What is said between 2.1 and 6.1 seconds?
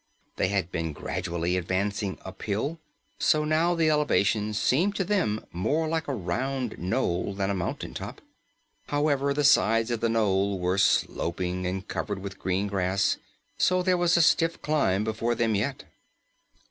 uphill, so now the elevation seemed to them more like